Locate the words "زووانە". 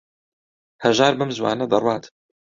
1.37-1.65